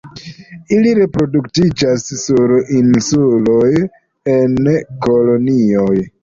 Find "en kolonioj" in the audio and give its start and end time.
4.39-5.95